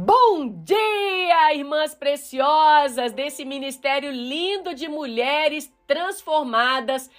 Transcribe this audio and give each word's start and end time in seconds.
Bom 0.00 0.48
dia, 0.62 1.54
irmãs 1.56 1.92
preciosas 1.92 3.12
desse 3.12 3.44
ministério 3.44 4.12
lindo 4.12 4.72
de 4.72 4.86
mulheres 4.86 5.72
transformadas 5.88 7.10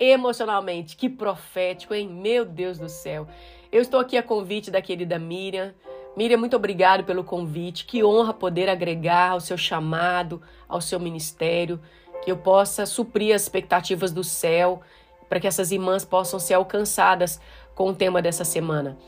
emocionalmente. 0.00 0.96
Que 0.96 1.08
profético, 1.08 1.94
hein? 1.94 2.08
Meu 2.08 2.44
Deus 2.44 2.76
do 2.76 2.88
céu. 2.88 3.28
Eu 3.70 3.80
estou 3.80 4.00
aqui 4.00 4.16
a 4.16 4.22
convite 4.22 4.68
da 4.68 4.82
querida 4.82 5.16
Miriam. 5.16 5.76
Miriam, 6.16 6.36
muito 6.36 6.56
obrigado 6.56 7.04
pelo 7.04 7.22
convite. 7.22 7.84
Que 7.84 8.02
honra 8.02 8.34
poder 8.34 8.68
agregar 8.68 9.30
ao 9.30 9.40
seu 9.40 9.56
chamado, 9.56 10.42
ao 10.68 10.80
seu 10.80 10.98
ministério, 10.98 11.80
que 12.24 12.32
eu 12.32 12.36
possa 12.36 12.84
suprir 12.84 13.32
as 13.32 13.42
expectativas 13.42 14.10
do 14.10 14.24
céu, 14.24 14.82
para 15.28 15.38
que 15.38 15.46
essas 15.46 15.70
irmãs 15.70 16.04
possam 16.04 16.40
ser 16.40 16.54
alcançadas 16.54 17.40
com 17.76 17.90
o 17.90 17.94
tema 17.94 18.20
dessa 18.20 18.44
semana. 18.44 18.98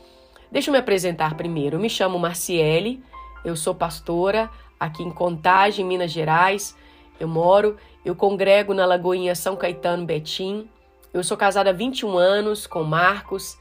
Deixa 0.49 0.69
eu 0.69 0.71
me 0.71 0.79
apresentar 0.79 1.35
primeiro. 1.35 1.75
Eu 1.75 1.81
me 1.81 1.89
chamo 1.89 2.17
Marciele, 2.17 3.03
eu 3.47 3.55
sou 3.55 3.73
pastora 3.73 4.49
aqui 4.77 5.01
em 5.01 5.09
Contagem, 5.09 5.85
Minas 5.85 6.11
Gerais. 6.11 6.75
Eu 7.17 7.29
moro, 7.29 7.77
eu 8.03 8.13
congrego 8.13 8.73
na 8.73 8.85
Lagoinha 8.85 9.33
São 9.35 9.55
Caetano 9.55 10.05
Betim. 10.05 10.67
Eu 11.13 11.23
sou 11.23 11.37
casada 11.37 11.69
há 11.69 11.73
21 11.73 12.17
anos 12.17 12.67
com 12.67 12.83
Marcos. 12.83 13.57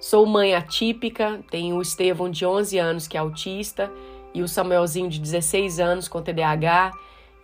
Sou 0.00 0.24
mãe 0.24 0.54
atípica, 0.54 1.40
tenho 1.50 1.76
o 1.76 1.82
Estevão 1.82 2.30
de 2.30 2.46
11 2.46 2.78
anos 2.78 3.06
que 3.06 3.16
é 3.16 3.20
autista 3.20 3.92
e 4.32 4.42
o 4.42 4.48
Samuelzinho 4.48 5.08
de 5.08 5.18
16 5.18 5.80
anos 5.80 6.08
com 6.08 6.22
TDAH 6.22 6.92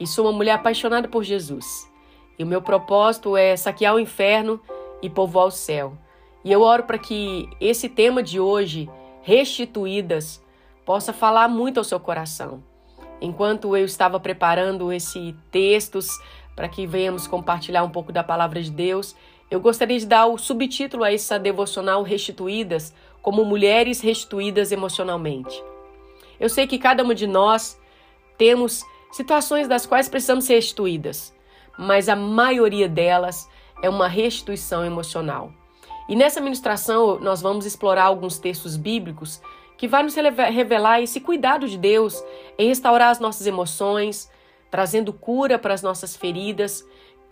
e 0.01 0.07
sou 0.07 0.27
uma 0.27 0.33
mulher 0.33 0.53
apaixonada 0.53 1.09
por 1.09 1.23
Jesus. 1.23 1.91
E 2.39 2.45
o 2.45 2.47
meu 2.47 2.63
propósito 2.63 3.37
é 3.37 3.55
saquear 3.55 3.95
o 3.95 4.01
inferno 4.01 4.61
e 5.03 5.11
povoar 5.11 5.47
o 5.47 5.51
céu. 5.51 5.97
E 6.43 6.51
eu 6.51 6.63
oro 6.63 6.85
para 6.85 6.99
que 6.99 7.49
esse 7.61 7.89
tema 7.89 8.23
de 8.23 8.41
hoje, 8.41 8.89
restituídas, 9.23 10.43
possa 10.85 11.13
falar 11.13 11.49
muito 11.49 11.79
ao 11.79 11.85
seu 11.85 12.01
coração. 12.01 12.63
Enquanto 13.21 13.77
eu 13.77 13.85
estava 13.85 14.19
preparando 14.19 14.93
esse 14.93 15.35
textos 15.51 16.09
para 16.57 16.69
que 16.69 16.87
venhamos 16.87 17.27
compartilhar 17.27 17.85
um 17.85 17.91
pouco 17.91 18.13
da 18.13 18.25
palavra 18.25 18.61
de 18.61 18.71
Deus, 18.71 19.15
eu 19.51 19.61
gostaria 19.61 19.99
de 19.99 20.07
dar 20.07 20.27
o 20.27 20.39
subtítulo 20.39 21.05
a 21.05 21.13
essa 21.13 21.39
devocional 21.39 22.03
Restituídas, 22.03 22.95
como 23.21 23.45
mulheres 23.45 24.01
restituídas 24.01 24.73
emocionalmente. 24.73 25.63
Eu 26.41 26.49
sei 26.49 26.67
que 26.67 26.79
cada 26.79 27.05
uma 27.05 27.15
de 27.15 27.27
nós 27.27 27.79
temos 28.37 28.83
situações 29.13 29.69
das 29.69 29.87
quais 29.87 30.09
precisamos 30.09 30.45
ser 30.45 30.55
restituídas, 30.55 31.33
mas 31.79 32.09
a 32.09 32.17
maioria 32.17 32.89
delas 32.89 33.49
é 33.81 33.89
uma 33.89 34.09
restituição 34.09 34.85
emocional. 34.85 35.53
E 36.09 36.17
nessa 36.17 36.41
ministração 36.41 37.21
nós 37.21 37.41
vamos 37.41 37.65
explorar 37.65 38.05
alguns 38.05 38.39
textos 38.39 38.77
bíblicos 38.77 39.41
que 39.77 39.89
vai 39.89 40.03
nos 40.03 40.15
revelar 40.15 41.01
esse 41.01 41.21
cuidado 41.21 41.69
de 41.69 41.77
Deus 41.77 42.23
em 42.59 42.69
restaurar 42.69 43.11
as 43.11 43.19
nossas 43.19 43.47
emoções, 43.47 44.31
trazendo 44.71 45.13
cura 45.13 45.59
para 45.59 45.75
as 45.75 45.83
nossas 45.83 46.17
feridas, 46.17 46.87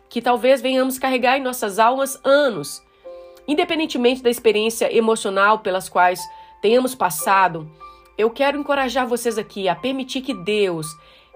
que 0.09 0.21
talvez 0.21 0.61
venhamos 0.61 0.99
carregar 0.99 1.39
em 1.39 1.43
nossas 1.43 1.79
almas 1.79 2.21
anos. 2.25 2.83
Independentemente 3.47 4.23
da 4.23 4.31
experiência 4.31 4.95
emocional 4.95 5.61
pelas 5.61 5.89
quais 5.89 6.21
tenhamos 6.61 6.95
passado, 6.95 7.71
eu 8.19 8.29
quero 8.29 8.59
encorajar 8.59 9.07
vocês 9.07 9.39
aqui 9.39 9.69
a 9.69 9.75
permitir 9.75 10.21
que 10.21 10.35
Deus 10.35 10.87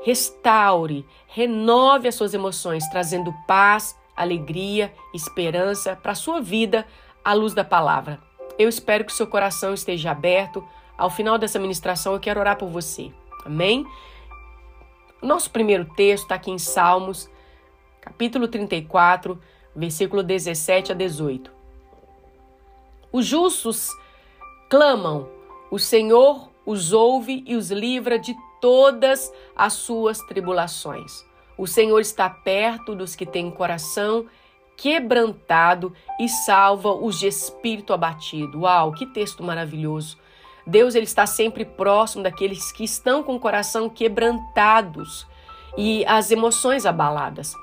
restaure, 0.04 1.06
renove 1.26 2.06
as 2.06 2.14
suas 2.14 2.34
emoções, 2.34 2.86
trazendo 2.90 3.34
paz, 3.46 3.98
alegria, 4.14 4.92
esperança 5.14 5.96
para 5.96 6.12
a 6.12 6.16
sua 6.16 6.40
vida 6.40 6.86
à 7.24 7.32
luz 7.32 7.54
da 7.54 7.64
palavra. 7.64 8.20
Eu 8.58 8.68
espero 8.68 9.04
que 9.04 9.12
seu 9.12 9.26
coração 9.26 9.72
esteja 9.72 10.10
aberto 10.10 10.62
ao 10.96 11.10
final 11.10 11.38
dessa 11.38 11.58
ministração, 11.58 12.12
eu 12.12 12.20
quero 12.20 12.40
orar 12.40 12.56
por 12.56 12.68
você. 12.68 13.12
Amém? 13.44 13.86
Nosso 15.22 15.50
primeiro 15.50 15.84
texto 15.96 16.24
está 16.24 16.34
aqui 16.34 16.50
em 16.50 16.58
Salmos, 16.58 17.30
capítulo 18.00 18.46
34, 18.46 19.40
versículo 19.74 20.22
17 20.22 20.92
a 20.92 20.94
18. 20.94 21.50
Os 23.12 23.26
justos 23.26 23.90
clamam, 24.68 25.28
o 25.70 25.78
Senhor 25.78 26.50
os 26.66 26.92
ouve 26.92 27.44
e 27.46 27.56
os 27.56 27.70
livra 27.70 28.18
de 28.18 28.34
todas 28.60 29.32
as 29.54 29.74
suas 29.74 30.18
tribulações. 30.20 31.24
O 31.56 31.66
Senhor 31.66 32.00
está 32.00 32.28
perto 32.28 32.94
dos 32.94 33.14
que 33.14 33.26
têm 33.26 33.50
coração 33.50 34.26
quebrantado 34.76 35.92
e 36.18 36.28
salva 36.28 36.92
os 36.92 37.18
de 37.18 37.28
espírito 37.28 37.92
abatido. 37.92 38.62
Uau, 38.62 38.92
que 38.92 39.06
texto 39.06 39.42
maravilhoso! 39.42 40.18
Deus 40.66 40.94
ele 40.94 41.04
está 41.04 41.26
sempre 41.26 41.64
próximo 41.64 42.22
daqueles 42.22 42.72
que 42.72 42.84
estão 42.84 43.22
com 43.22 43.36
o 43.36 43.40
coração 43.40 43.88
quebrantados 43.88 45.26
e 45.76 46.04
as 46.06 46.30
emoções 46.30 46.86
abaladas. 46.86 47.54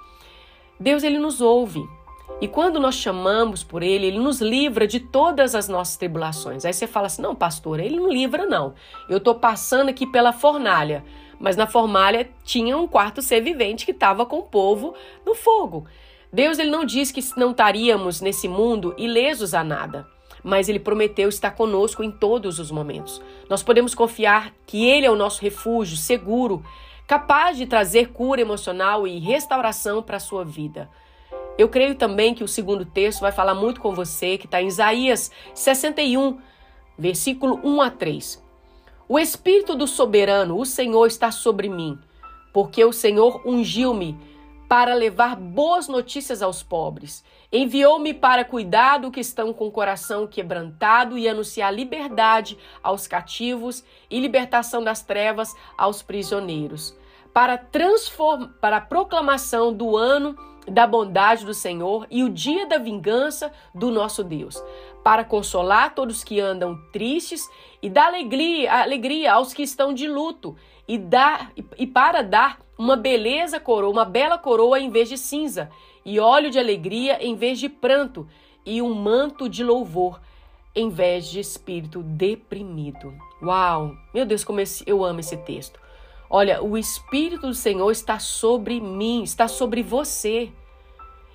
Deus 0.79 1.03
ele 1.03 1.17
nos 1.17 1.41
ouve. 1.41 1.83
E 2.39 2.47
quando 2.47 2.79
nós 2.79 2.95
chamamos 2.95 3.63
por 3.63 3.83
ele, 3.83 4.07
ele 4.07 4.19
nos 4.19 4.41
livra 4.41 4.87
de 4.87 4.99
todas 4.99 5.53
as 5.53 5.67
nossas 5.67 5.95
tribulações. 5.97 6.65
Aí 6.65 6.73
você 6.73 6.87
fala 6.87 7.07
assim: 7.07 7.21
"Não, 7.21 7.35
pastor, 7.35 7.79
ele 7.79 7.97
não 7.97 8.11
livra 8.11 8.45
não. 8.45 8.73
Eu 9.07 9.17
estou 9.17 9.35
passando 9.35 9.89
aqui 9.89 10.07
pela 10.07 10.33
fornalha". 10.33 11.03
Mas 11.39 11.55
na 11.55 11.65
fornalha 11.65 12.29
tinha 12.43 12.77
um 12.77 12.87
quarto 12.87 13.21
ser 13.21 13.41
vivente 13.41 13.85
que 13.85 13.91
estava 13.91 14.25
com 14.27 14.39
o 14.39 14.43
povo 14.43 14.93
no 15.25 15.33
fogo. 15.33 15.87
Deus 16.31 16.59
ele 16.59 16.69
não 16.69 16.85
diz 16.85 17.11
que 17.11 17.21
não 17.35 17.51
estaríamos 17.51 18.21
nesse 18.21 18.47
mundo 18.47 18.93
ilesos 18.97 19.53
a 19.53 19.63
nada 19.63 20.07
mas 20.43 20.69
ele 20.69 20.79
prometeu 20.79 21.29
estar 21.29 21.51
conosco 21.51 22.03
em 22.03 22.11
todos 22.11 22.59
os 22.59 22.71
momentos. 22.71 23.21
Nós 23.49 23.61
podemos 23.63 23.93
confiar 23.93 24.53
que 24.65 24.85
ele 24.87 25.05
é 25.05 25.11
o 25.11 25.15
nosso 25.15 25.41
refúgio 25.41 25.97
seguro, 25.97 26.63
capaz 27.07 27.57
de 27.57 27.65
trazer 27.65 28.09
cura 28.09 28.41
emocional 28.41 29.07
e 29.07 29.19
restauração 29.19 30.01
para 30.01 30.17
a 30.17 30.21
sua 30.21 30.43
vida. 30.43 30.89
Eu 31.57 31.69
creio 31.69 31.95
também 31.95 32.33
que 32.33 32.43
o 32.43 32.47
segundo 32.47 32.85
texto 32.85 33.21
vai 33.21 33.31
falar 33.31 33.53
muito 33.53 33.81
com 33.81 33.93
você, 33.93 34.37
que 34.37 34.45
está 34.45 34.61
em 34.61 34.67
Isaías 34.67 35.31
61, 35.53 36.39
versículo 36.97 37.59
1 37.63 37.81
a 37.81 37.89
3. 37.89 38.43
O 39.07 39.19
Espírito 39.19 39.75
do 39.75 39.85
Soberano, 39.85 40.57
o 40.57 40.65
Senhor, 40.65 41.05
está 41.05 41.31
sobre 41.31 41.67
mim, 41.67 41.99
porque 42.53 42.83
o 42.85 42.93
Senhor 42.93 43.41
ungiu-me 43.45 44.17
para 44.71 44.93
levar 44.93 45.35
boas 45.35 45.89
notícias 45.89 46.41
aos 46.41 46.63
pobres. 46.63 47.25
Enviou-me 47.51 48.13
para 48.13 48.45
cuidar 48.45 48.99
do 48.99 49.11
que 49.11 49.19
estão 49.19 49.51
com 49.51 49.67
o 49.67 49.71
coração 49.71 50.25
quebrantado 50.25 51.17
e 51.17 51.27
anunciar 51.27 51.73
liberdade 51.73 52.57
aos 52.81 53.05
cativos 53.05 53.83
e 54.09 54.17
libertação 54.17 54.81
das 54.81 55.01
trevas 55.01 55.53
aos 55.77 56.01
prisioneiros. 56.01 56.97
Para, 57.33 57.57
transform... 57.57 58.45
para 58.61 58.77
a 58.77 58.81
proclamação 58.81 59.73
do 59.73 59.97
ano 59.97 60.37
da 60.65 60.87
bondade 60.87 61.45
do 61.45 61.53
Senhor 61.53 62.07
e 62.09 62.23
o 62.23 62.29
dia 62.29 62.65
da 62.65 62.77
vingança 62.77 63.51
do 63.75 63.91
nosso 63.91 64.23
Deus, 64.23 64.63
para 65.03 65.25
consolar 65.25 65.93
todos 65.93 66.23
que 66.23 66.39
andam 66.39 66.79
tristes 66.93 67.45
e 67.81 67.89
dar 67.89 68.07
alegria, 68.07 68.71
alegria 68.71 69.33
aos 69.33 69.53
que 69.53 69.63
estão 69.63 69.93
de 69.93 70.07
luto 70.07 70.55
e 70.87 70.97
dar 70.97 71.51
e 71.77 71.85
para 71.85 72.21
dar 72.21 72.59
uma 72.81 72.95
beleza 72.95 73.59
coroa, 73.59 73.91
uma 73.91 74.05
bela 74.05 74.39
coroa 74.39 74.79
em 74.79 74.89
vez 74.89 75.07
de 75.07 75.15
cinza, 75.15 75.69
e 76.03 76.19
óleo 76.19 76.49
de 76.49 76.57
alegria 76.57 77.23
em 77.23 77.35
vez 77.35 77.59
de 77.59 77.69
pranto, 77.69 78.27
e 78.65 78.81
um 78.81 78.91
manto 78.95 79.47
de 79.47 79.63
louvor 79.63 80.19
em 80.73 80.89
vez 80.89 81.29
de 81.29 81.39
espírito 81.39 82.01
deprimido. 82.01 83.13
Uau! 83.39 83.95
Meu 84.11 84.25
Deus, 84.25 84.43
como 84.43 84.59
eu 84.87 85.05
amo 85.05 85.19
esse 85.19 85.37
texto. 85.37 85.79
Olha, 86.27 86.63
o 86.63 86.75
Espírito 86.75 87.45
do 87.45 87.53
Senhor 87.53 87.91
está 87.91 88.17
sobre 88.17 88.79
mim, 88.79 89.21
está 89.21 89.47
sobre 89.47 89.83
você. 89.83 90.49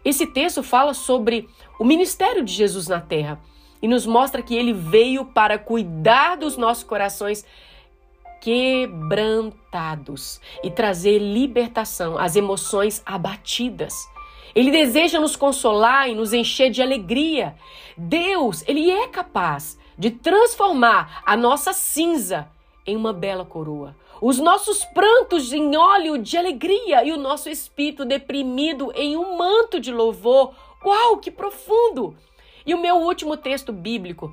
Esse 0.05 0.27
texto 0.27 0.63
fala 0.63 0.95
sobre 0.95 1.49
o 1.79 1.85
ministério 1.85 2.43
de 2.43 2.53
Jesus 2.53 2.89
na 2.89 3.01
terra 3.01 3.39
e 3.81 3.87
nos 3.87 4.05
mostra 4.05 4.43
que 4.43 4.55
ele 4.55 4.73
veio 4.73 5.25
para 5.27 5.59
cuidar 5.59 6.37
dos 6.37 6.57
nossos 6.57 6.83
corações 6.83 7.45
quebrantados 8.41 10.41
e 10.63 10.71
trazer 10.71 11.19
libertação 11.19 12.19
às 12.19 12.37
emoções 12.37 13.03
abatidas. 13.05 14.09
Ele 14.55 14.71
deseja 14.71 15.21
nos 15.21 15.37
consolar 15.37 16.09
e 16.09 16.15
nos 16.15 16.33
encher 16.33 16.71
de 16.71 16.81
alegria. 16.81 17.55
Deus, 17.97 18.65
ele 18.67 18.91
é 18.91 19.07
capaz 19.07 19.79
de 19.99 20.11
transformar 20.11 21.23
a 21.27 21.37
nossa 21.37 21.73
cinza 21.73 22.49
em 22.87 22.97
uma 22.97 23.13
bela 23.13 23.45
coroa, 23.45 23.95
os 24.21 24.39
nossos 24.39 24.85
prantos 24.85 25.53
em 25.53 25.77
óleo 25.77 26.17
de 26.17 26.39
alegria 26.39 27.05
e 27.05 27.13
o 27.13 27.19
nosso 27.19 27.51
espírito 27.51 28.05
deprimido 28.05 28.93
em 28.95 29.17
um 29.17 29.37
manto 29.37 29.81
de 29.81 29.93
louvor. 29.93 30.55
Uau, 30.85 31.19
que 31.19 31.31
profundo! 31.31 32.17
E 32.65 32.75
o 32.75 32.79
meu 32.79 32.97
último 32.97 33.37
texto 33.37 33.73
bíblico, 33.73 34.33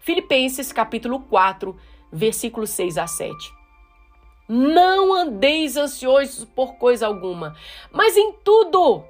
Filipenses 0.00 0.72
capítulo 0.72 1.20
4, 1.20 1.76
versículos 2.12 2.70
6 2.70 2.98
a 2.98 3.06
7. 3.06 3.52
Não 4.48 5.14
andeis 5.14 5.76
ansiosos 5.76 6.44
por 6.44 6.74
coisa 6.74 7.06
alguma, 7.06 7.54
mas 7.92 8.16
em 8.16 8.32
tudo, 8.44 9.04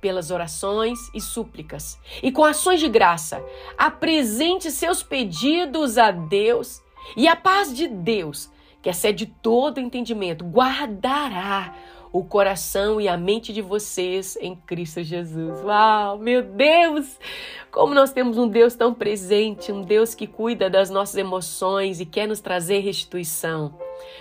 pelas 0.00 0.30
orações 0.30 0.98
e 1.14 1.20
súplicas, 1.20 1.98
e 2.22 2.32
com 2.32 2.42
ações 2.42 2.80
de 2.80 2.88
graça, 2.88 3.44
apresente 3.76 4.70
seus 4.70 5.02
pedidos 5.02 5.98
a 5.98 6.10
Deus, 6.10 6.82
e 7.16 7.28
a 7.28 7.36
paz 7.36 7.74
de 7.76 7.86
Deus, 7.86 8.50
que 8.80 8.88
excede 8.88 9.26
todo 9.26 9.78
entendimento, 9.78 10.44
guardará 10.44 11.74
o 12.12 12.22
coração 12.22 13.00
e 13.00 13.08
a 13.08 13.16
mente 13.16 13.52
de 13.52 13.62
vocês 13.62 14.36
em 14.40 14.54
Cristo 14.54 15.02
Jesus. 15.02 15.64
Uau, 15.64 16.18
meu 16.18 16.42
Deus! 16.42 17.18
Como 17.70 17.94
nós 17.94 18.12
temos 18.12 18.36
um 18.36 18.46
Deus 18.46 18.74
tão 18.74 18.92
presente, 18.92 19.72
um 19.72 19.80
Deus 19.80 20.14
que 20.14 20.26
cuida 20.26 20.68
das 20.68 20.90
nossas 20.90 21.16
emoções 21.16 22.00
e 22.00 22.04
quer 22.04 22.28
nos 22.28 22.38
trazer 22.38 22.80
restituição. 22.80 23.74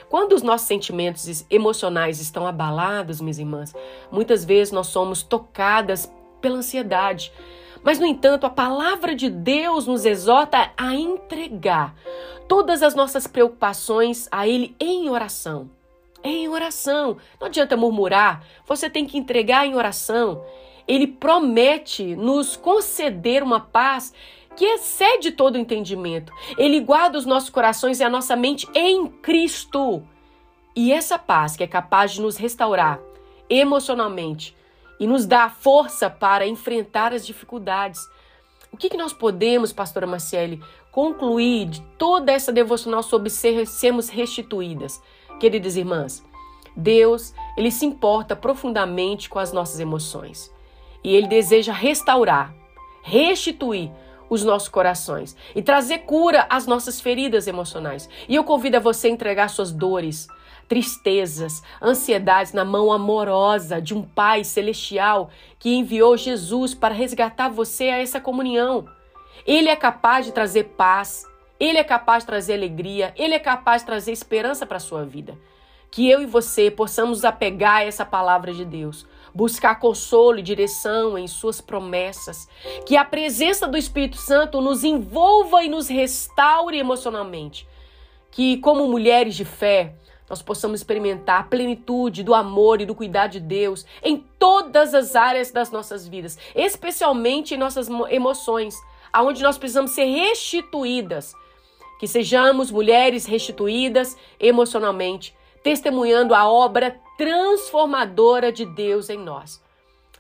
Quando 0.10 0.32
os 0.32 0.42
nossos 0.42 0.68
sentimentos 0.68 1.46
emocionais 1.50 2.22
estão 2.22 2.48
abalados, 2.48 3.20
minhas 3.20 3.40
irmãs, 3.40 3.74
muitas 4.10 4.46
vezes 4.46 4.72
nós 4.72 4.88
somos 4.88 5.22
tocadas 5.22 6.10
pela 6.40 6.58
ansiedade. 6.58 7.34
Mas, 7.84 8.00
no 8.00 8.06
entanto, 8.06 8.46
a 8.46 8.50
palavra 8.50 9.14
de 9.14 9.30
Deus 9.30 9.86
nos 9.86 10.06
exorta 10.06 10.72
a 10.78 10.96
entregar 10.96 11.94
todas 12.48 12.82
as 12.84 12.96
nossas 12.96 13.28
preocupações 13.28 14.30
a 14.32 14.48
Ele 14.48 14.76
em 14.80 15.10
oração 15.10 15.81
em 16.24 16.48
oração. 16.48 17.18
Não 17.40 17.48
adianta 17.48 17.78
murmurar, 17.78 18.46
você 18.66 18.90
tem 18.90 19.06
que 19.06 19.18
entregar 19.18 19.66
em 19.66 19.76
oração. 19.76 20.44
Ele 20.88 21.08
promete 21.08 22.16
nos 22.16 22.56
conceder 22.56 23.44
uma 23.44 23.60
paz 23.60 24.14
que 24.56 24.66
excede 24.66 25.32
todo 25.32 25.58
entendimento. 25.58 26.34
Ele 26.58 26.80
guarda 26.80 27.18
os 27.18 27.26
nossos 27.26 27.50
corações 27.50 28.00
e 28.00 28.04
a 28.04 28.10
nossa 28.10 28.36
mente 28.36 28.68
em 28.74 29.08
Cristo. 29.08 30.04
E 30.76 30.92
essa 30.92 31.18
paz 31.18 31.56
que 31.56 31.64
é 31.64 31.68
capaz 31.68 32.12
de 32.12 32.22
nos 32.22 32.38
restaurar 32.38 33.00
emocionalmente 33.50 34.56
e 35.00 35.08
nos 35.08 35.26
dar 35.26 35.54
força 35.54 36.10
para 36.10 36.48
enfrentar 36.48 37.14
as 37.14 37.26
dificuldades. 37.26 38.00
O 38.72 38.78
que, 38.78 38.90
que 38.90 38.98
nós 38.98 39.12
podemos, 39.12 39.74
pastora 39.74 40.08
Marcele, 40.08 40.62
concluir 40.92 41.66
de 41.66 41.82
toda 41.98 42.32
essa 42.32 42.52
devocional 42.52 43.04
sobre 43.04 43.30
ser, 43.30 43.66
sermos 43.68 44.08
restituídas? 44.10 45.02
Queridas 45.42 45.76
irmãs, 45.76 46.24
Deus, 46.78 47.34
ele 47.58 47.72
se 47.72 47.84
importa 47.84 48.36
profundamente 48.36 49.28
com 49.28 49.40
as 49.40 49.52
nossas 49.52 49.80
emoções. 49.80 50.54
E 51.04 51.16
ele 51.16 51.26
deseja 51.26 51.74
restaurar, 51.74 52.54
restituir 53.02 53.90
os 54.30 54.44
nossos 54.44 54.70
corações 54.70 55.36
e 55.56 55.64
trazer 55.64 56.04
cura 56.06 56.46
às 56.48 56.68
nossas 56.68 57.02
feridas 57.02 57.48
emocionais. 57.48 58.08
E 58.30 58.36
eu 58.36 58.44
convido 58.44 58.78
a 58.78 58.80
você 58.80 59.08
a 59.08 59.10
entregar 59.10 59.50
suas 59.50 59.72
dores, 59.72 60.28
tristezas, 60.68 61.64
ansiedades 61.82 62.54
na 62.54 62.64
mão 62.64 62.94
amorosa 62.94 63.82
de 63.82 63.96
um 63.96 64.04
Pai 64.04 64.44
celestial 64.44 65.32
que 65.58 65.74
enviou 65.74 66.16
Jesus 66.16 66.76
para 66.76 66.94
resgatar 66.94 67.50
você 67.50 67.86
a 67.86 67.98
essa 67.98 68.22
comunhão. 68.22 68.86
Ele 69.44 69.70
é 69.70 69.76
capaz 69.76 70.24
de 70.24 70.34
trazer 70.34 70.66
paz, 70.78 71.26
ele 71.62 71.78
é 71.78 71.84
capaz 71.84 72.24
de 72.24 72.28
trazer 72.28 72.56
alegria, 72.56 73.14
ele 73.16 73.36
é 73.36 73.40
capaz 73.40 73.84
de 73.84 73.86
trazer 73.86 74.12
esperança 74.12 74.66
para 74.66 74.78
a 74.78 74.80
sua 74.80 75.06
vida. 75.06 75.38
Que 75.92 76.10
eu 76.10 76.20
e 76.20 76.26
você 76.26 76.72
possamos 76.72 77.24
apegar 77.24 77.84
essa 77.84 78.04
palavra 78.04 78.52
de 78.52 78.66
Deus, 78.66 79.06
buscar 79.32 79.76
consolo 79.76 80.40
e 80.40 80.42
direção 80.42 81.20
em 81.20 81.28
suas 81.28 81.62
promessas, 81.62 82.50
que 82.84 82.98
a 82.98 83.06
presença 83.06 83.68
do 83.68 83.78
Espírito 83.78 84.18
Santo 84.18 84.60
nos 84.60 84.84
envolva 84.84 85.64
e 85.64 85.70
nos 85.70 85.88
restaure 85.88 86.80
emocionalmente. 86.80 87.68
Que 88.32 88.58
como 88.58 88.88
mulheres 88.88 89.36
de 89.36 89.46
fé, 89.46 89.94
nós 90.28 90.42
possamos 90.42 90.80
experimentar 90.80 91.42
a 91.42 91.44
plenitude 91.44 92.24
do 92.24 92.34
amor 92.34 92.82
e 92.82 92.88
do 92.88 92.96
cuidado 92.96 93.34
de 93.34 93.40
Deus 93.40 93.86
em 94.02 94.18
todas 94.40 94.96
as 94.96 95.16
áreas 95.16 95.52
das 95.52 95.70
nossas 95.70 96.08
vidas, 96.08 96.40
especialmente 96.56 97.54
em 97.54 97.58
nossas 97.58 97.88
emoções, 98.10 98.74
aonde 99.14 99.44
nós 99.44 99.60
precisamos 99.60 99.92
ser 99.92 100.06
restituídas 100.06 101.36
que 102.02 102.08
sejamos 102.08 102.72
mulheres 102.72 103.28
restituídas 103.28 104.18
emocionalmente, 104.40 105.36
testemunhando 105.62 106.34
a 106.34 106.50
obra 106.50 107.00
transformadora 107.16 108.52
de 108.52 108.66
Deus 108.66 109.08
em 109.08 109.20
nós. 109.20 109.64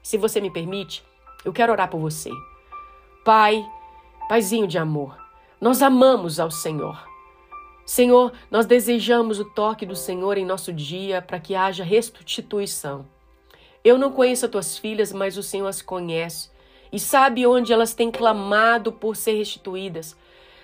Se 0.03 0.15
você 0.15 0.39
me 0.39 0.51
permite, 0.51 1.03
eu 1.43 1.51
quero 1.51 1.71
orar 1.71 1.89
por 1.89 1.99
você. 1.99 2.29
Pai, 3.25 3.67
Paizinho 4.29 4.67
de 4.67 4.77
amor, 4.77 5.17
nós 5.59 5.81
amamos 5.81 6.39
ao 6.39 6.51
Senhor. 6.51 7.03
Senhor, 7.83 8.31
nós 8.51 8.67
desejamos 8.67 9.39
o 9.39 9.45
toque 9.45 9.83
do 9.83 9.95
Senhor 9.95 10.37
em 10.37 10.45
nosso 10.45 10.71
dia 10.71 11.19
para 11.19 11.39
que 11.39 11.55
haja 11.55 11.83
restituição. 11.83 13.07
Eu 13.83 13.97
não 13.97 14.11
conheço 14.11 14.45
as 14.45 14.51
tuas 14.51 14.77
filhas, 14.77 15.11
mas 15.11 15.35
o 15.35 15.41
Senhor 15.41 15.67
as 15.67 15.81
conhece 15.81 16.51
e 16.91 16.99
sabe 16.99 17.47
onde 17.47 17.73
elas 17.73 17.95
têm 17.95 18.11
clamado 18.11 18.91
por 18.91 19.15
ser 19.15 19.33
restituídas. 19.33 20.15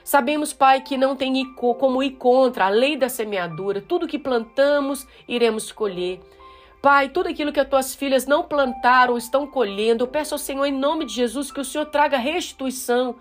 Sabemos, 0.08 0.54
Pai, 0.54 0.80
que 0.80 0.96
não 0.96 1.18
tem 1.18 1.54
como 1.54 2.02
ir 2.02 2.12
contra 2.12 2.68
a 2.68 2.70
lei 2.70 2.96
da 2.96 3.10
semeadura. 3.10 3.82
Tudo 3.82 4.08
que 4.08 4.18
plantamos, 4.18 5.06
iremos 5.28 5.70
colher. 5.70 6.22
Pai, 6.82 7.10
tudo 7.10 7.28
aquilo 7.28 7.52
que 7.52 7.60
as 7.60 7.68
tuas 7.68 7.94
filhas 7.94 8.26
não 8.26 8.42
plantaram, 8.42 9.18
estão 9.18 9.46
colhendo. 9.46 10.06
Eu 10.06 10.08
peço 10.08 10.34
ao 10.34 10.38
Senhor, 10.38 10.64
em 10.64 10.72
nome 10.72 11.04
de 11.04 11.14
Jesus, 11.14 11.52
que 11.52 11.60
o 11.60 11.66
Senhor 11.66 11.88
traga 11.88 12.18
restituição. 12.18 13.18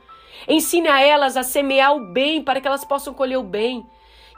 Ensine 0.47 0.87
a 0.87 1.01
elas 1.01 1.37
a 1.37 1.43
semear 1.43 1.93
o 1.93 2.13
bem 2.13 2.41
para 2.41 2.61
que 2.61 2.69
elas 2.69 2.85
possam 2.85 3.13
colher 3.13 3.37
o 3.37 3.43
bem 3.43 3.85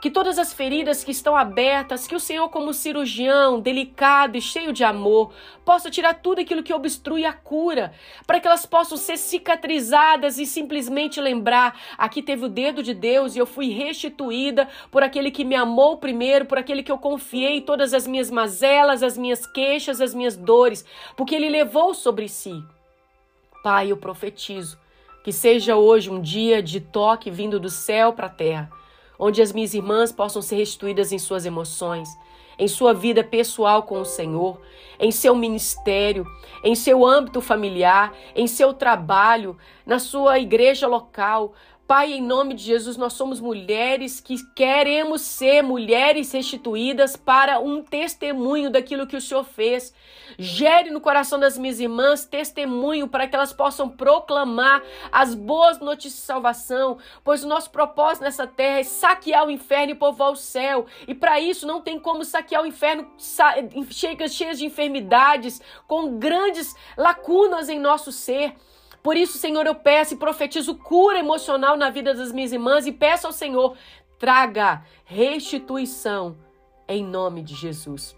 que 0.01 0.09
todas 0.09 0.39
as 0.39 0.53
feridas 0.53 1.03
que 1.03 1.11
estão 1.11 1.35
abertas, 1.35 2.07
que 2.07 2.15
o 2.15 2.19
Senhor, 2.19 2.49
como 2.49 2.73
cirurgião, 2.73 3.59
delicado 3.59 4.37
e 4.37 4.41
cheio 4.41 4.71
de 4.71 4.83
amor, 4.83 5.33
possa 5.65 5.89
tirar 5.89 6.13
tudo 6.15 6.39
aquilo 6.39 6.63
que 6.63 6.73
obstrui 6.73 7.25
a 7.25 7.33
cura, 7.33 7.93
para 8.25 8.39
que 8.39 8.47
elas 8.47 8.65
possam 8.65 8.97
ser 8.97 9.17
cicatrizadas 9.17 10.39
e 10.39 10.45
simplesmente 10.45 11.19
lembrar: 11.19 11.79
aqui 11.97 12.21
teve 12.21 12.45
o 12.45 12.49
dedo 12.49 12.81
de 12.81 12.93
Deus 12.93 13.35
e 13.35 13.39
eu 13.39 13.45
fui 13.45 13.69
restituída 13.69 14.69
por 14.89 15.03
aquele 15.03 15.31
que 15.31 15.43
me 15.43 15.55
amou 15.55 15.97
primeiro, 15.97 16.45
por 16.45 16.57
aquele 16.57 16.81
que 16.81 16.91
eu 16.91 16.97
confiei 16.97 17.61
todas 17.61 17.93
as 17.93 18.07
minhas 18.07 18.31
mazelas, 18.31 19.03
as 19.03 19.17
minhas 19.17 19.45
queixas, 19.45 19.99
as 19.99 20.13
minhas 20.13 20.37
dores, 20.37 20.85
porque 21.15 21.35
ele 21.35 21.49
levou 21.49 21.93
sobre 21.93 22.29
si. 22.29 22.63
Pai, 23.61 23.91
eu 23.91 23.97
profetizo 23.97 24.79
que 25.23 25.33
seja 25.33 25.75
hoje 25.75 26.09
um 26.09 26.21
dia 26.21 26.63
de 26.63 26.79
toque 26.79 27.29
vindo 27.29 27.59
do 27.59 27.69
céu 27.69 28.13
para 28.13 28.27
a 28.27 28.29
terra 28.29 28.79
onde 29.19 29.41
as 29.41 29.51
minhas 29.51 29.73
irmãs 29.73 30.11
possam 30.11 30.41
ser 30.41 30.55
restituídas 30.55 31.11
em 31.11 31.19
suas 31.19 31.45
emoções, 31.45 32.09
em 32.57 32.67
sua 32.67 32.93
vida 32.93 33.23
pessoal 33.23 33.83
com 33.83 33.99
o 33.99 34.05
Senhor, 34.05 34.59
em 34.99 35.11
seu 35.11 35.35
ministério, 35.35 36.25
em 36.63 36.73
seu 36.73 37.05
âmbito 37.05 37.41
familiar, 37.41 38.13
em 38.35 38.47
seu 38.47 38.73
trabalho, 38.73 39.57
na 39.85 39.99
sua 39.99 40.39
igreja 40.39 40.87
local, 40.87 41.53
Pai, 41.89 42.13
em 42.13 42.21
nome 42.21 42.53
de 42.53 42.65
Jesus, 42.65 42.97
nós 42.97 43.13
somos 43.13 43.41
mulheres 43.41 44.19
que 44.19 44.37
queremos 44.53 45.23
ser 45.23 45.63
mulheres 45.63 46.31
restituídas 46.31 47.17
para 47.17 47.59
um 47.59 47.81
testemunho 47.81 48.69
daquilo 48.69 49.07
que 49.07 49.17
o 49.17 49.21
Senhor 49.21 49.43
fez. 49.43 49.91
Gere 50.37 50.91
no 50.91 51.01
coração 51.01 51.39
das 51.39 51.57
minhas 51.57 51.79
irmãs 51.79 52.27
testemunho 52.27 53.07
para 53.07 53.27
que 53.27 53.35
elas 53.35 53.51
possam 53.51 53.89
proclamar 53.89 54.83
as 55.11 55.33
boas 55.33 55.79
notícias 55.79 56.13
de 56.13 56.27
salvação, 56.27 56.99
pois 57.23 57.43
o 57.43 57.47
nosso 57.47 57.71
propósito 57.71 58.21
nessa 58.21 58.45
terra 58.45 58.81
é 58.81 58.83
saquear 58.83 59.47
o 59.47 59.49
inferno 59.49 59.93
e 59.93 59.95
povoar 59.95 60.29
o 60.29 60.35
céu. 60.35 60.85
E 61.07 61.15
para 61.15 61.39
isso 61.39 61.65
não 61.65 61.81
tem 61.81 61.99
como 61.99 62.23
saquear 62.23 62.61
o 62.61 62.67
inferno 62.67 63.09
cheias 64.29 64.59
de 64.59 64.65
enfermidades, 64.65 65.59
com 65.87 66.19
grandes 66.19 66.75
lacunas 66.95 67.67
em 67.67 67.79
nosso 67.79 68.11
ser. 68.11 68.53
Por 69.01 69.15
isso, 69.15 69.37
Senhor, 69.37 69.65
eu 69.65 69.75
peço 69.75 70.13
e 70.13 70.17
profetizo 70.17 70.75
cura 70.75 71.19
emocional 71.19 71.77
na 71.77 71.89
vida 71.89 72.13
das 72.13 72.31
minhas 72.31 72.51
irmãs 72.51 72.85
e 72.85 72.91
peço 72.91 73.27
ao 73.27 73.33
Senhor, 73.33 73.75
traga 74.17 74.83
restituição 75.05 76.37
em 76.87 77.03
nome 77.03 77.41
de 77.41 77.55
Jesus. 77.55 78.15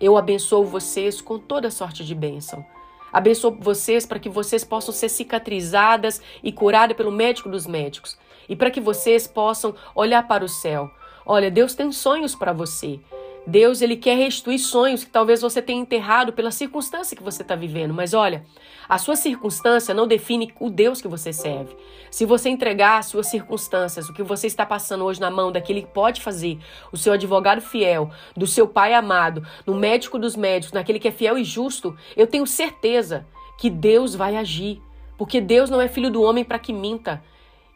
Eu 0.00 0.16
abençoo 0.16 0.64
vocês 0.64 1.20
com 1.20 1.38
toda 1.38 1.70
sorte 1.70 2.04
de 2.04 2.14
bênção. 2.14 2.64
Abençoo 3.12 3.56
vocês 3.60 4.04
para 4.04 4.18
que 4.18 4.28
vocês 4.28 4.64
possam 4.64 4.92
ser 4.92 5.08
cicatrizadas 5.08 6.20
e 6.42 6.50
curadas 6.50 6.96
pelo 6.96 7.12
médico 7.12 7.48
dos 7.48 7.66
médicos. 7.66 8.18
E 8.48 8.56
para 8.56 8.70
que 8.70 8.80
vocês 8.80 9.26
possam 9.26 9.74
olhar 9.94 10.26
para 10.26 10.44
o 10.44 10.48
céu. 10.48 10.90
Olha, 11.24 11.50
Deus 11.50 11.74
tem 11.74 11.92
sonhos 11.92 12.34
para 12.34 12.52
você. 12.52 12.98
Deus 13.46 13.82
ele 13.82 13.96
quer 13.96 14.16
restituir 14.16 14.58
sonhos 14.58 15.02
que 15.02 15.10
talvez 15.10 15.42
você 15.42 15.60
tenha 15.60 15.80
enterrado 15.80 16.32
pela 16.32 16.52
circunstância 16.52 17.16
que 17.16 17.22
você 17.22 17.42
está 17.42 17.56
vivendo. 17.56 17.92
Mas 17.92 18.14
olha, 18.14 18.44
a 18.88 18.98
sua 18.98 19.16
circunstância 19.16 19.92
não 19.92 20.06
define 20.06 20.54
o 20.60 20.70
Deus 20.70 21.00
que 21.00 21.08
você 21.08 21.32
serve. 21.32 21.74
Se 22.08 22.24
você 22.24 22.48
entregar 22.48 22.98
as 22.98 23.06
suas 23.06 23.26
circunstâncias, 23.26 24.08
o 24.08 24.12
que 24.12 24.22
você 24.22 24.46
está 24.46 24.64
passando 24.64 25.04
hoje 25.04 25.20
na 25.20 25.30
mão 25.30 25.50
daquele 25.50 25.82
que 25.82 25.88
pode 25.88 26.20
fazer, 26.20 26.58
o 26.92 26.96
seu 26.96 27.12
advogado 27.12 27.60
fiel, 27.60 28.10
do 28.36 28.46
seu 28.46 28.68
pai 28.68 28.94
amado, 28.94 29.44
no 29.66 29.74
médico 29.74 30.20
dos 30.20 30.36
médicos, 30.36 30.72
naquele 30.72 31.00
que 31.00 31.08
é 31.08 31.12
fiel 31.12 31.36
e 31.36 31.42
justo, 31.42 31.96
eu 32.16 32.28
tenho 32.28 32.46
certeza 32.46 33.26
que 33.58 33.68
Deus 33.68 34.14
vai 34.14 34.36
agir. 34.36 34.80
Porque 35.18 35.40
Deus 35.40 35.68
não 35.68 35.80
é 35.80 35.88
filho 35.88 36.10
do 36.10 36.22
homem 36.22 36.44
para 36.44 36.58
que 36.58 36.72
minta. 36.72 37.22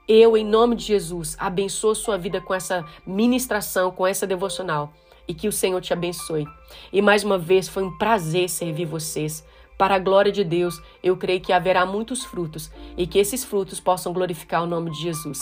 Eu, 0.09 0.37
em 0.37 0.45
nome 0.45 0.77
de 0.77 0.85
Jesus, 0.85 1.37
abençoo 1.41 1.95
sua 1.95 2.17
vida 2.17 2.41
com 2.41 2.55
essa 2.55 2.85
ministração, 3.05 3.91
com 3.91 4.07
essa 4.07 4.27
devocional 4.27 4.93
e 5.29 5.35
que 5.35 5.49
o 5.49 5.53
Senhor 5.53 5.81
te 5.81 5.93
abençoe. 5.93 6.47
E 6.93 7.03
mais 7.03 7.25
uma 7.25 7.39
vez 7.39 7.69
foi 7.69 7.83
um 7.83 7.97
prazer 7.97 8.49
servir 8.49 8.87
vocês. 8.87 9.45
Para 9.77 9.97
a 9.97 9.99
glória 9.99 10.33
de 10.33 10.45
Deus, 10.45 10.81
eu 11.03 11.17
creio 11.17 11.41
que 11.41 11.53
haverá 11.53 11.85
muitos 11.85 12.25
frutos 12.25 12.71
e 12.97 13.07
que 13.07 13.19
esses 13.19 13.45
frutos 13.45 13.81
possam 13.81 14.13
glorificar 14.13 14.63
o 14.63 14.67
nome 14.67 14.91
de 14.91 15.03
Jesus. 15.03 15.39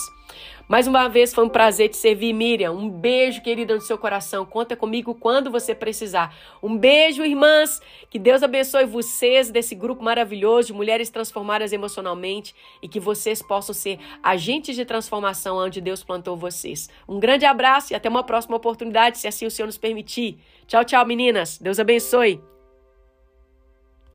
Mais 0.66 0.86
uma 0.86 1.08
vez 1.08 1.34
foi 1.34 1.44
um 1.44 1.48
prazer 1.48 1.90
te 1.90 1.96
servir, 1.96 2.32
Miriam. 2.32 2.72
Um 2.72 2.88
beijo, 2.88 3.42
querida, 3.42 3.74
no 3.74 3.82
seu 3.82 3.98
coração. 3.98 4.46
Conta 4.46 4.74
comigo 4.74 5.14
quando 5.14 5.50
você 5.50 5.74
precisar. 5.74 6.34
Um 6.62 6.76
beijo, 6.76 7.22
irmãs. 7.22 7.82
Que 8.08 8.18
Deus 8.18 8.42
abençoe 8.42 8.86
vocês 8.86 9.50
desse 9.50 9.74
grupo 9.74 10.02
maravilhoso 10.02 10.68
de 10.68 10.72
mulheres 10.72 11.10
transformadas 11.10 11.72
emocionalmente 11.72 12.54
e 12.82 12.88
que 12.88 12.98
vocês 12.98 13.42
possam 13.42 13.74
ser 13.74 13.98
agentes 14.22 14.74
de 14.74 14.86
transformação 14.86 15.58
onde 15.58 15.82
Deus 15.82 16.02
plantou 16.02 16.34
vocês. 16.34 16.88
Um 17.06 17.20
grande 17.20 17.44
abraço 17.44 17.92
e 17.92 17.96
até 17.96 18.08
uma 18.08 18.24
próxima 18.24 18.56
oportunidade, 18.56 19.18
se 19.18 19.28
assim 19.28 19.44
o 19.46 19.50
Senhor 19.50 19.66
nos 19.66 19.78
permitir. 19.78 20.38
Tchau, 20.66 20.82
tchau, 20.82 21.04
meninas. 21.04 21.58
Deus 21.58 21.78
abençoe. 21.78 22.53